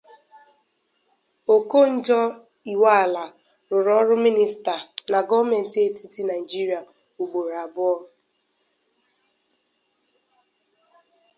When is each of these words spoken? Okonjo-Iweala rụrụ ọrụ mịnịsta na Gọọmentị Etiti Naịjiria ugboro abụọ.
Okonjo-Iweala 1.55 3.23
rụrụ 3.69 3.91
ọrụ 4.01 4.15
mịnịsta 4.23 4.75
na 5.11 5.19
Gọọmentị 5.27 5.77
Etiti 5.87 6.21
Naịjiria 6.27 6.79
ugboro 7.21 7.53
abụọ. 7.65 7.97